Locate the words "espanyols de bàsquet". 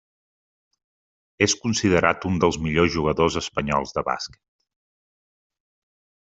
3.43-4.45